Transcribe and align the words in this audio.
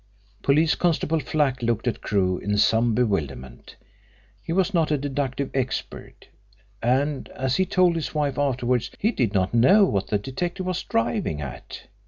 Police 0.41 0.73
Constable 0.73 1.19
Flack 1.19 1.61
looked 1.61 1.87
at 1.87 2.01
Crewe 2.01 2.39
in 2.39 2.57
some 2.57 2.95
bewilderment. 2.95 3.75
He 4.41 4.51
was 4.51 4.73
not 4.73 4.89
a 4.89 4.97
deductive 4.97 5.51
expert, 5.53 6.27
and, 6.81 7.29
as 7.35 7.57
he 7.57 7.67
told 7.67 7.95
his 7.95 8.15
wife 8.15 8.39
afterwards, 8.39 8.89
he 8.97 9.11
did 9.11 9.35
not 9.35 9.53
know 9.53 9.85
what 9.85 10.07
the 10.07 10.17
detective 10.17 10.65
was 10.65 10.81
"driving 10.81 11.39
at." 11.39 11.83